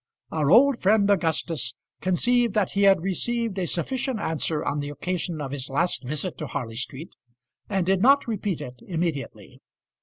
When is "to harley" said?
6.39-6.75